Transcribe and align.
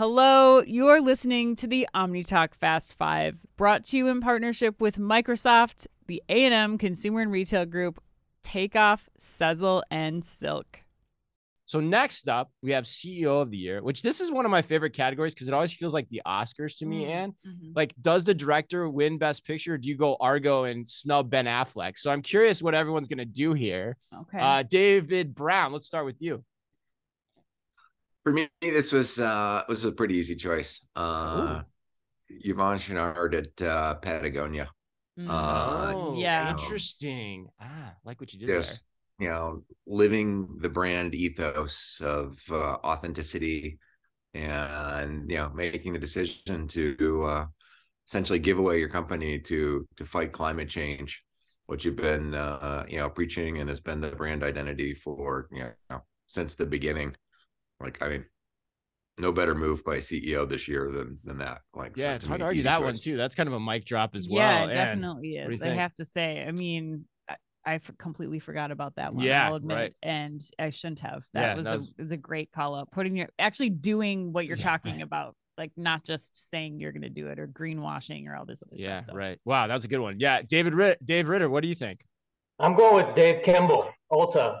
Hello, 0.00 0.62
you're 0.62 1.02
listening 1.02 1.54
to 1.56 1.66
the 1.66 1.86
OmniTalk 1.94 2.54
Fast 2.54 2.94
5, 2.94 3.36
brought 3.58 3.84
to 3.84 3.98
you 3.98 4.06
in 4.06 4.22
partnership 4.22 4.80
with 4.80 4.96
Microsoft, 4.96 5.86
the 6.06 6.22
A&M 6.30 6.78
Consumer 6.78 7.20
and 7.20 7.30
Retail 7.30 7.66
Group, 7.66 8.02
Takeoff, 8.42 9.10
Sezzle, 9.18 9.82
and 9.90 10.24
Silk. 10.24 10.84
So 11.66 11.80
next 11.80 12.30
up, 12.30 12.50
we 12.62 12.70
have 12.70 12.84
CEO 12.84 13.42
of 13.42 13.50
the 13.50 13.58
Year, 13.58 13.82
which 13.82 14.00
this 14.00 14.22
is 14.22 14.32
one 14.32 14.46
of 14.46 14.50
my 14.50 14.62
favorite 14.62 14.94
categories 14.94 15.34
because 15.34 15.48
it 15.48 15.52
always 15.52 15.74
feels 15.74 15.92
like 15.92 16.08
the 16.08 16.22
Oscars 16.26 16.78
to 16.78 16.86
me. 16.86 17.04
And 17.04 17.34
Mhm. 17.46 17.76
like, 17.76 17.94
does 18.00 18.24
the 18.24 18.32
director 18.32 18.88
win 18.88 19.18
Best 19.18 19.44
Picture? 19.44 19.76
Do 19.76 19.86
you 19.86 19.98
go 19.98 20.16
Argo 20.18 20.64
and 20.64 20.88
snub 20.88 21.28
Ben 21.28 21.44
Affleck? 21.44 21.98
So 21.98 22.10
I'm 22.10 22.22
curious 22.22 22.62
what 22.62 22.74
everyone's 22.74 23.08
gonna 23.08 23.26
do 23.26 23.52
here. 23.52 23.98
Okay. 24.22 24.38
Uh, 24.40 24.62
David 24.62 25.34
Brown, 25.34 25.74
let's 25.74 25.84
start 25.84 26.06
with 26.06 26.22
you. 26.22 26.42
For 28.30 28.34
me, 28.34 28.48
this 28.60 28.92
was 28.92 29.18
uh 29.18 29.64
was 29.68 29.84
a 29.84 29.90
pretty 29.90 30.14
easy 30.14 30.36
choice. 30.36 30.86
Uh 30.94 31.62
Yvon 32.46 32.78
Chouinard 32.78 33.34
at 33.34 33.60
uh, 33.60 33.96
Patagonia. 33.96 34.70
Mm. 35.18 35.28
Uh, 35.28 35.94
oh, 35.96 36.16
yeah. 36.16 36.52
interesting. 36.52 37.48
Ah, 37.60 37.96
like 38.04 38.20
what 38.20 38.32
you 38.32 38.38
did 38.38 38.46
Just 38.46 38.84
you 39.18 39.28
know, 39.28 39.64
living 39.84 40.46
the 40.60 40.68
brand 40.68 41.12
ethos 41.12 42.00
of 42.04 42.38
uh, 42.52 42.76
authenticity 42.84 43.80
and 44.32 45.28
you 45.28 45.38
know, 45.38 45.50
making 45.52 45.92
the 45.92 45.98
decision 45.98 46.68
to 46.68 47.24
uh 47.24 47.46
essentially 48.06 48.38
give 48.38 48.60
away 48.60 48.78
your 48.78 48.88
company 48.88 49.40
to 49.40 49.84
to 49.96 50.04
fight 50.04 50.30
climate 50.30 50.68
change, 50.68 51.24
which 51.66 51.84
you've 51.84 51.96
been 51.96 52.36
uh 52.36 52.84
you 52.88 52.98
know 52.98 53.10
preaching 53.10 53.58
and 53.58 53.68
has 53.68 53.80
been 53.80 54.00
the 54.00 54.12
brand 54.12 54.44
identity 54.44 54.94
for 54.94 55.48
you 55.50 55.66
know 55.90 56.00
since 56.28 56.54
the 56.54 56.64
beginning. 56.64 57.12
Like 57.80 58.02
I 58.02 58.08
mean, 58.08 58.24
no 59.18 59.32
better 59.32 59.54
move 59.54 59.84
by 59.84 59.96
a 59.96 59.98
CEO 60.00 60.48
this 60.48 60.68
year 60.68 60.90
than 60.90 61.18
than 61.24 61.38
that. 61.38 61.60
Like. 61.74 61.96
Yeah, 61.96 62.14
it's 62.14 62.26
hard 62.26 62.40
to 62.40 62.44
argue 62.46 62.60
easy 62.60 62.68
that 62.68 62.82
one 62.82 62.98
too. 62.98 63.16
That's 63.16 63.34
kind 63.34 63.48
of 63.48 63.54
a 63.54 63.60
mic 63.60 63.84
drop 63.84 64.14
as 64.14 64.28
well. 64.28 64.38
yeah, 64.38 64.64
it 64.70 64.74
definitely 64.74 65.22
do 65.22 65.28
you 65.28 65.48
is. 65.50 65.62
I 65.62 65.68
have 65.68 65.94
to 65.96 66.04
say. 66.04 66.44
I 66.46 66.52
mean, 66.52 67.04
I 67.66 67.78
completely 67.98 68.38
forgot 68.38 68.70
about 68.70 68.96
that 68.96 69.14
one. 69.14 69.24
Yeah, 69.24 69.46
I'll 69.48 69.54
admit, 69.56 69.76
right. 69.76 69.94
and 70.02 70.40
I 70.58 70.70
shouldn't 70.70 71.00
have. 71.00 71.24
That 71.34 71.40
Yeah, 71.42 71.54
was 71.54 71.64
that 71.64 71.74
a 71.74 71.76
was- 71.78 71.94
is 71.98 72.12
a 72.12 72.16
great 72.16 72.50
call 72.52 72.74
out. 72.74 72.90
Putting 72.90 73.16
your 73.16 73.28
actually 73.38 73.70
doing 73.70 74.32
what 74.32 74.46
you're 74.46 74.56
Yeah, 74.56 74.64
talking 74.64 74.94
right. 74.94 75.02
about, 75.02 75.34
like 75.58 75.72
not 75.76 76.04
just 76.04 76.50
saying 76.50 76.80
you're 76.80 76.92
going 76.92 77.02
to 77.02 77.10
do 77.10 77.26
it 77.28 77.38
or 77.38 77.46
greenwashing 77.46 78.26
or 78.28 78.34
all 78.36 78.46
this 78.46 78.62
other 78.66 78.76
Yeah, 78.76 78.98
stuff. 79.00 79.12
So. 79.12 79.16
right. 79.18 79.38
Wow, 79.44 79.66
that 79.66 79.74
was 79.74 79.84
a 79.84 79.88
good 79.88 80.00
one. 80.00 80.18
Yeah, 80.18 80.40
David 80.42 80.72
Ritt, 80.74 81.04
Dave 81.04 81.28
Ritter, 81.28 81.50
what 81.50 81.60
do 81.62 81.68
you 81.68 81.74
think? 81.74 82.00
I'm 82.58 82.74
going 82.74 83.06
with 83.06 83.14
Dave 83.14 83.42
Kimbell, 83.42 83.90
Ulta. 84.10 84.58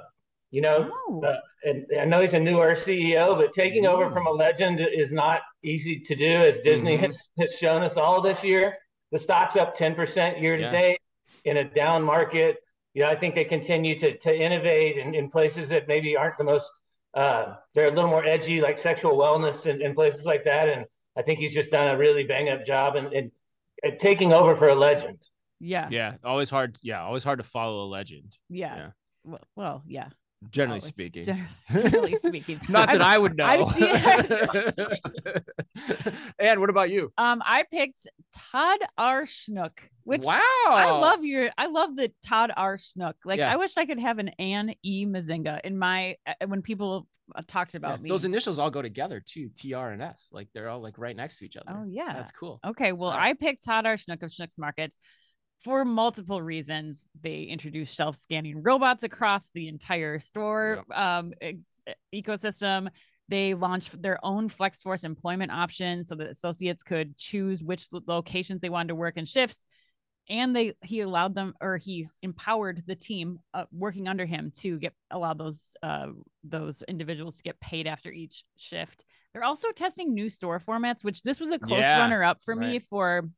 You 0.50 0.62
know, 0.62 0.90
Oh, 1.08 1.22
uh, 1.24 1.36
and 1.64 1.86
I 1.98 2.04
know 2.04 2.20
he's 2.20 2.32
a 2.32 2.40
newer 2.40 2.72
CEO, 2.74 3.36
but 3.36 3.52
taking 3.52 3.86
over 3.86 4.06
Mm. 4.06 4.12
from 4.12 4.26
a 4.26 4.30
legend 4.32 4.80
is 4.80 5.12
not 5.12 5.42
easy 5.62 6.00
to 6.00 6.16
do, 6.16 6.24
as 6.30 6.58
Disney 6.60 6.96
Mhm. 6.96 7.00
has, 7.02 7.28
has 7.38 7.54
shown 7.56 7.82
us 7.82 7.96
all 7.96 8.20
this 8.20 8.42
year. 8.42 8.76
The 9.12 9.18
stock's 9.18 9.56
up 9.56 9.74
10% 9.76 10.40
year 10.40 10.56
to 10.56 10.62
Yeah. 10.64 10.70
date 10.72 11.00
in 11.44 11.58
a 11.58 11.64
down 11.64 12.02
market. 12.02 12.56
You 12.94 13.02
know, 13.02 13.08
I 13.08 13.14
think 13.14 13.34
they 13.36 13.44
continue 13.44 13.96
to, 14.00 14.18
to 14.18 14.34
innovate 14.36 14.96
in, 14.96 15.14
in 15.14 15.30
places 15.30 15.68
that 15.68 15.86
maybe 15.86 16.16
aren't 16.16 16.36
the 16.38 16.44
most, 16.44 16.70
uh, 17.14 17.54
they're 17.74 17.86
a 17.88 17.92
little 17.92 18.10
more 18.10 18.24
edgy, 18.24 18.60
like 18.60 18.78
sexual 18.78 19.16
wellness 19.16 19.66
and, 19.70 19.80
and 19.82 19.94
places 19.94 20.24
like 20.26 20.42
that. 20.44 20.68
And 20.68 20.84
I 21.16 21.22
think 21.22 21.38
he's 21.38 21.54
just 21.54 21.70
done 21.70 21.94
a 21.94 21.96
really 21.96 22.24
bang 22.24 22.48
up 22.48 22.64
job 22.64 22.96
and, 22.96 23.12
and, 23.12 23.30
and 23.84 24.00
taking 24.00 24.32
over 24.32 24.56
for 24.56 24.68
a 24.68 24.74
legend. 24.74 25.18
yeah, 25.60 25.86
Yeah, 25.90 26.16
always 26.24 26.50
hard. 26.50 26.76
Yeah, 26.82 27.02
always 27.04 27.22
hard 27.22 27.38
to 27.38 27.44
follow 27.44 27.84
a 27.84 27.88
legend, 27.88 28.36
yeah. 28.48 28.74
Yeah. 28.76 28.90
Well, 29.24 29.40
well, 29.54 29.82
yeah. 29.86 30.08
Generally 30.48 30.80
Always. 30.80 30.84
speaking. 30.84 31.24
Gen- 31.24 31.48
Generally 31.70 32.16
speaking, 32.16 32.60
Not 32.68 32.88
that 32.88 33.02
I've- 33.02 33.14
I 33.14 33.18
would 33.18 33.36
know. 33.36 33.46
And 36.38 36.60
what 36.60 36.70
about 36.70 36.90
you? 36.90 37.12
Um, 37.18 37.42
I 37.44 37.64
picked 37.70 38.06
Todd 38.34 38.78
R. 38.96 39.24
Schnuck, 39.24 39.78
which 40.04 40.24
wow, 40.24 40.40
I 40.66 40.90
love 40.90 41.24
your 41.24 41.50
I 41.58 41.66
love 41.66 41.96
the 41.96 42.12
Todd 42.26 42.52
R. 42.56 42.76
Schnuck. 42.76 43.14
Like 43.24 43.38
Yeah. 43.38 43.52
I 43.52 43.56
wish 43.56 43.76
I 43.76 43.84
could 43.84 44.00
have 44.00 44.18
an 44.18 44.30
Anne 44.38 44.72
E. 44.82 45.06
Mezzenga 45.06 45.60
in 45.62 45.78
my 45.78 46.16
uh, 46.26 46.34
when 46.46 46.62
people 46.62 47.06
uh, 47.36 47.42
talked 47.46 47.74
Yeah, 47.74 47.78
about 47.78 48.00
me. 48.02 48.08
Those 48.08 48.24
initials 48.24 48.58
all 48.58 48.70
go 48.70 48.82
together 48.82 49.22
too. 49.24 49.50
TR 49.50 49.76
and 49.88 50.02
S, 50.02 50.30
like 50.32 50.48
they're 50.54 50.68
all 50.68 50.80
like 50.80 50.98
right 50.98 51.14
next 51.14 51.38
to 51.38 51.44
each 51.44 51.56
other. 51.56 51.66
oh 51.70 51.84
yeah. 51.84 52.12
that's 52.14 52.32
cool. 52.32 52.58
Okay, 52.64 52.92
well, 52.92 53.12
Yeah. 53.12 53.22
I 53.22 53.34
picked 53.34 53.64
Todd 53.64 53.86
R. 53.86 53.94
Schnuck 53.94 54.22
of 54.22 54.30
Schnucks 54.30 54.58
Markets 54.58 54.98
for 55.62 55.84
multiple 55.84 56.40
reasons. 56.40 57.06
They 57.20 57.42
introduced 57.42 57.94
shelf 57.94 58.16
scanning 58.16 58.62
robots 58.62 59.02
across 59.04 59.50
the 59.54 59.68
entire 59.68 60.18
store 60.18 60.84
um, 60.94 61.32
ex- 61.40 61.82
ecosystem. 62.14 62.88
They 63.28 63.54
launched 63.54 64.00
their 64.02 64.18
own 64.24 64.48
FlexForce 64.48 65.04
employment 65.04 65.52
option 65.52 66.02
so 66.02 66.16
that 66.16 66.28
associates 66.28 66.82
could 66.82 67.16
choose 67.16 67.62
which 67.62 67.86
locations 68.06 68.60
they 68.60 68.70
wanted 68.70 68.88
to 68.88 68.94
work 68.94 69.16
in 69.16 69.24
shifts. 69.24 69.66
And 70.28 70.54
they 70.54 70.74
he 70.82 71.00
allowed 71.00 71.34
them 71.34 71.54
or 71.60 71.76
he 71.76 72.08
empowered 72.22 72.84
the 72.86 72.94
team 72.94 73.40
uh, 73.52 73.64
working 73.72 74.06
under 74.06 74.26
him 74.26 74.52
to 74.58 74.78
get 74.78 74.94
allow 75.10 75.34
those 75.34 75.76
uh, 75.82 76.08
those 76.44 76.82
individuals 76.86 77.38
to 77.38 77.42
get 77.42 77.60
paid 77.60 77.86
after 77.88 78.12
each 78.12 78.44
shift. 78.56 79.04
They're 79.32 79.44
also 79.44 79.70
testing 79.72 80.14
new 80.14 80.28
store 80.28 80.60
formats, 80.60 81.02
which 81.02 81.22
this 81.22 81.40
was 81.40 81.50
a 81.50 81.58
close 81.58 81.80
Yeah, 81.80 81.98
runner 81.98 82.22
up 82.22 82.42
for 82.44 82.54
me 82.54 82.78
for 82.78 83.28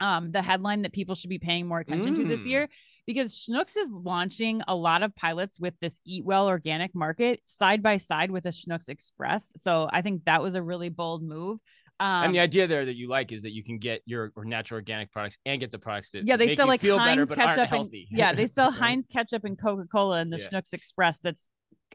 um 0.00 0.30
the 0.32 0.42
headline 0.42 0.82
that 0.82 0.92
people 0.92 1.14
should 1.14 1.30
be 1.30 1.38
paying 1.38 1.66
more 1.66 1.80
attention 1.80 2.14
to 2.16 2.24
this 2.24 2.42
Mm. 2.42 2.50
year 2.50 2.68
because 3.06 3.34
Schnucks 3.34 3.76
is 3.76 3.90
launching 3.90 4.60
a 4.68 4.74
lot 4.74 5.02
of 5.02 5.14
pilots 5.16 5.58
with 5.58 5.74
this 5.80 6.00
Eat 6.04 6.24
Well 6.26 6.46
organic 6.46 6.94
market 6.94 7.40
side 7.44 7.82
by 7.82 7.96
side 7.96 8.30
with 8.30 8.44
a 8.46 8.50
Schnucks 8.50 8.88
Express. 8.90 9.52
So 9.56 9.88
I 9.90 10.02
think 10.02 10.24
that 10.26 10.42
was 10.42 10.54
a 10.54 10.62
really 10.62 10.90
bold 10.90 11.22
move. 11.22 11.58
Um, 12.00 12.26
and 12.26 12.34
the 12.34 12.38
idea 12.40 12.66
there 12.68 12.84
that 12.84 12.94
you 12.94 13.08
like 13.08 13.32
is 13.32 13.42
that 13.42 13.52
you 13.52 13.64
can 13.64 13.78
get 13.78 14.02
your 14.06 14.30
or 14.36 14.44
natural 14.44 14.76
organic 14.76 15.10
products 15.10 15.36
and 15.46 15.58
get 15.58 15.72
the 15.72 15.80
products 15.80 16.12
that 16.12 16.26
yeah, 16.26 16.36
they 16.36 16.54
sell 16.54 16.66
you 16.66 16.70
like 16.70 16.80
feel 16.80 16.96
better 16.98 17.22
Heinz 17.26 17.30
ketchup 17.32 17.72
and 17.72 17.90
yeah, 18.10 18.32
they 18.32 18.46
sell? 18.56 18.70
Heinz 18.70 19.06
ketchup 19.06 19.44
and 19.44 19.58
Coca 19.58 19.86
Cola 19.90 20.20
in 20.20 20.30
the 20.30 20.38
Yeah. 20.38 20.48
Schnucks 20.48 20.72
Express. 20.74 21.18
That's 21.18 21.48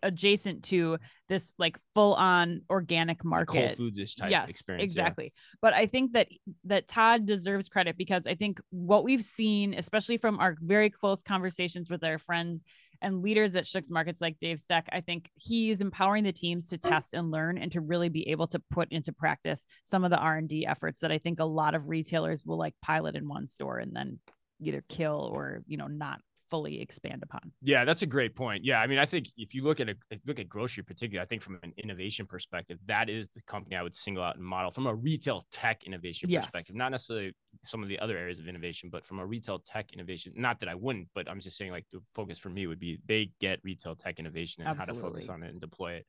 adjacent 0.04 0.64
to 0.66 0.98
this 1.30 1.54
like 1.58 1.78
full 1.96 2.14
on 2.14 2.62
organic 2.70 3.24
Like 3.24 3.50
Whole 3.50 3.60
market. 3.60 3.78
Foods-ish 3.78 4.16
type 4.16 4.30
yes, 4.30 4.50
experience. 4.50 4.82
yeah. 4.82 5.02
exactly. 5.02 5.34
But 5.62 5.74
I 5.74 5.88
think 5.88 6.14
that 6.14 6.28
that 6.66 6.88
Todd 6.88 7.26
deserves 7.26 7.70
credit 7.70 7.98
because 7.98 8.28
I 8.28 8.36
think 8.36 8.60
what 8.70 9.04
we've 9.04 9.24
seen, 9.24 9.74
especially 9.74 10.18
from 10.18 10.40
our 10.40 10.56
very 10.62 10.90
close 10.90 11.24
conversations 11.24 11.90
with 11.90 12.04
our 12.04 12.20
friends 12.20 12.64
and 13.02 13.22
leaders 13.22 13.56
at 13.56 13.66
Schnucks 13.66 13.90
Markets 13.90 14.22
like 14.22 14.38
Dave 14.40 14.60
Steck, 14.60 14.88
I 14.92 15.02
think 15.02 15.30
he's 15.36 15.82
empowering 15.82 16.24
the 16.24 16.32
teams 16.32 16.70
to 16.70 16.78
test 16.78 17.14
and 17.14 17.32
learn 17.32 17.58
and 17.58 17.72
to 17.72 17.82
really 17.82 18.10
be 18.10 18.30
able 18.30 18.48
to 18.48 18.62
put 18.70 18.92
into 18.92 19.12
practice 19.12 19.66
some 19.84 20.04
of 20.04 20.12
the 20.12 20.20
R 20.20 20.38
and 20.38 20.48
D 20.48 20.66
efforts 20.66 21.00
that 21.00 21.12
I 21.12 21.18
think 21.18 21.40
a 21.40 21.46
lot 21.46 21.76
of 21.76 21.88
retailers 21.88 22.44
will 22.46 22.58
like 22.58 22.76
pilot 22.82 23.16
in 23.16 23.28
one 23.28 23.48
store 23.48 23.80
and 23.80 23.96
then 23.96 24.20
either 24.62 24.84
kill 24.88 25.30
or 25.34 25.64
you 25.68 25.78
know 25.78 25.88
not 25.88 26.20
fully 26.54 26.80
expand 26.80 27.24
upon. 27.24 27.52
Yeah, 27.64 27.84
that's 27.84 28.04
a 28.04 28.06
great 28.06 28.36
point. 28.36 28.64
Yeah, 28.64 28.80
I 28.80 28.86
mean, 28.86 29.00
I 29.00 29.06
think 29.06 29.28
if 29.38 29.56
you 29.56 29.64
look 29.64 29.80
at 29.80 29.90
a 29.90 29.96
look 30.28 30.38
at 30.38 30.48
grocery, 30.48 30.84
particularly, 30.84 31.24
I 31.24 31.26
think 31.26 31.42
from 31.42 31.58
an 31.64 31.74
innovation 31.78 32.28
perspective, 32.28 32.78
that 32.86 33.10
is 33.10 33.28
the 33.34 33.42
company 33.48 33.76
I 33.76 33.82
would 33.82 33.96
single 33.96 34.24
out 34.24 34.36
and 34.36 34.46
model 34.46 34.70
from 34.70 34.86
a 34.86 34.94
retail 34.94 35.48
tech 35.52 35.84
innovation 35.84 36.30
Yes. 36.30 36.46
perspective. 36.46 36.76
Not 36.76 36.92
necessarily 36.92 37.34
some 37.64 37.82
of 37.82 37.90
the 37.90 37.98
other 37.98 38.16
areas 38.16 38.40
of 38.40 38.48
innovation, 38.48 38.90
but 38.92 39.04
from 39.04 39.18
a 39.18 39.26
retail 39.26 39.58
tech 39.66 39.92
innovation. 39.94 40.32
Not 40.36 40.60
that 40.60 40.70
I 40.70 40.76
wouldn't, 40.76 41.08
but 41.16 41.28
I'm 41.28 41.40
just 41.40 41.58
saying 41.58 41.72
like 41.72 41.86
the 41.92 42.02
focus 42.14 42.38
for 42.38 42.50
me 42.50 42.68
would 42.68 42.80
be 42.80 43.00
they 43.08 43.32
get 43.42 43.60
retail 43.64 43.96
tech 43.96 44.20
innovation 44.20 44.62
and 44.64 44.78
how 44.78 44.86
to 44.86 44.94
focus 44.94 45.28
on 45.30 45.42
it 45.42 45.50
and 45.50 45.60
deploy 45.60 45.94
it. 45.94 46.06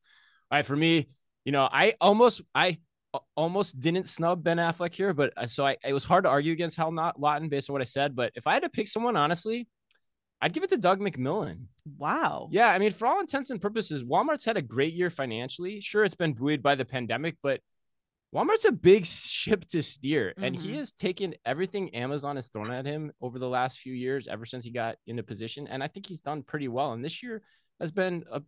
All 0.51 0.59
right, 0.59 0.67
for 0.67 0.77
me, 0.77 1.09
you 1.47 1.53
know, 1.53 1.67
I 1.73 1.95
almost 2.03 2.43
I 2.55 2.77
almost 3.35 3.79
didn't 3.81 4.09
snub 4.09 4.43
Ben 4.43 4.59
Affleck 4.59 4.93
here, 4.95 5.15
but 5.15 5.33
uh, 5.39 5.47
so 5.47 5.65
I 5.67 5.79
it 5.85 5.95
was 5.95 6.05
hard 6.05 6.25
to 6.25 6.31
argue 6.31 6.53
against 6.53 6.77
Hal 6.77 6.93
Not 6.93 7.19
Lawton 7.19 7.49
based 7.49 7.71
on 7.71 7.73
what 7.73 7.81
I 7.81 7.87
said. 7.87 8.15
But 8.15 8.33
if 8.35 8.47
I 8.47 8.53
had 8.55 8.65
to 8.65 8.69
pick 8.69 8.89
someone, 8.89 9.17
honestly, 9.17 9.69
I'd 10.41 10.53
give 10.53 10.63
it 10.63 10.71
to 10.71 10.77
Doug 10.77 11.01
McMillon. 11.01 11.67
Wow. 11.97 12.49
Yeah, 12.53 12.69
I 12.69 12.79
mean, 12.79 12.93
for 12.93 13.07
all 13.07 13.21
intents 13.21 13.51
and 13.51 13.61
purposes, 13.61 14.03
Walmart's 14.05 14.45
had 14.45 14.57
a 14.57 14.63
great 14.63 14.93
year 14.95 15.11
financially. 15.11 15.81
Sure, 15.81 16.05
it's 16.05 16.15
been 16.15 16.35
buoyed 16.35 16.63
by 16.63 16.75
the 16.75 16.85
pandemic, 16.85 17.37
but 17.43 17.61
Walmart's 18.35 18.65
a 18.65 18.73
big 18.73 19.07
ship 19.07 19.65
to 19.67 19.83
steer, 19.83 20.35
and 20.39 20.59
he 20.59 20.71
Mhm. 20.73 20.75
has 20.77 20.93
taken 20.93 21.35
everything 21.47 21.95
Amazon 21.95 22.37
has 22.37 22.49
thrown 22.49 22.71
at 22.73 22.85
him 22.85 23.13
over 23.21 23.39
the 23.39 23.49
last 23.49 23.79
few 23.79 23.95
years, 23.95 24.27
ever 24.29 24.45
since 24.45 24.65
he 24.65 24.71
got 24.71 24.97
into 25.07 25.23
position, 25.23 25.67
and 25.69 25.83
I 25.83 25.87
think 25.89 26.07
he's 26.07 26.21
done 26.21 26.43
pretty 26.43 26.69
well. 26.69 26.93
And 26.93 27.05
this 27.05 27.23
year 27.23 27.43
has 27.81 27.93
been 27.93 28.25
a 28.31 28.43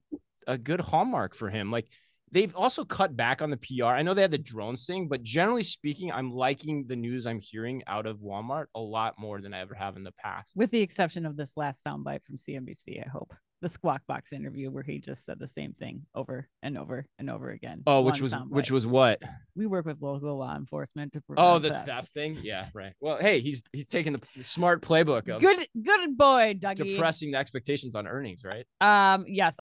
a 0.48 0.56
good 0.56 0.80
hallmark 0.80 1.34
for 1.34 1.50
him. 1.50 1.72
Like 1.72 1.88
they've 2.32 2.54
also 2.56 2.84
cut 2.84 3.16
back 3.16 3.40
on 3.42 3.50
the 3.50 3.56
PR. 3.56 3.86
I 3.86 4.02
know 4.02 4.14
they 4.14 4.22
had 4.22 4.30
the 4.30 4.38
drones 4.38 4.86
thing, 4.86 5.08
but 5.08 5.22
generally 5.22 5.62
speaking, 5.62 6.10
I'm 6.12 6.32
liking 6.32 6.86
the 6.88 6.96
news 6.96 7.26
I'm 7.26 7.40
hearing 7.40 7.82
out 7.86 8.06
of 8.06 8.18
Walmart 8.18 8.66
a 8.74 8.80
lot 8.80 9.14
more 9.18 9.40
than 9.40 9.54
I 9.54 9.60
ever 9.60 9.74
have 9.74 9.96
in 9.96 10.04
the 10.04 10.12
past. 10.12 10.52
with 10.56 10.70
the 10.70 10.80
exception 10.80 11.26
of 11.26 11.36
this 11.36 11.56
last 11.56 11.84
soundbite 11.84 12.24
from 12.24 12.36
CNBC, 12.36 13.04
I 13.04 13.08
hope 13.08 13.32
the 13.62 13.68
Squawk 13.70 14.02
Box 14.06 14.34
interview 14.34 14.70
where 14.70 14.82
he 14.82 14.98
just 14.98 15.24
said 15.24 15.38
the 15.38 15.48
same 15.48 15.72
thing 15.72 16.02
over 16.14 16.46
and 16.62 16.76
over 16.76 17.06
and 17.18 17.30
over 17.30 17.48
again. 17.50 17.82
Oh, 17.86 18.02
which 18.02 18.20
was 18.20 18.34
which 18.50 18.70
was 18.70 18.86
what? 18.86 19.22
we 19.56 19.66
work 19.66 19.86
with 19.86 20.02
local 20.02 20.36
law 20.38 20.54
enforcement 20.54 21.14
to 21.14 21.22
Oh, 21.38 21.58
the 21.58 21.70
theft. 21.70 21.86
theft 21.86 22.12
thing. 22.12 22.38
Yeah, 22.42 22.66
right. 22.74 22.92
Well, 23.00 23.16
hey, 23.18 23.40
he's 23.40 23.62
he's 23.72 23.88
taking 23.88 24.12
the 24.12 24.42
smart 24.42 24.82
playbook 24.82 25.26
of 25.34 25.40
Good, 25.40 25.66
good 25.82 26.18
boy, 26.18 26.54
Dougie. 26.60 26.76
depressing 26.96 27.30
the 27.30 27.38
expectations 27.38 27.94
on 27.94 28.06
earnings, 28.06 28.42
right? 28.44 28.66
Um, 28.82 29.24
yes, 29.26 29.54